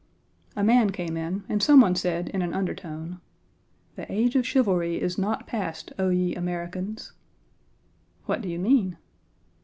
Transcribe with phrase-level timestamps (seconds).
[0.55, 3.21] A man came in and some one said in an undertone,
[3.95, 7.11] "The age of chivalry is not past, O ye Americans!"
[8.25, 8.97] "What do you mean?"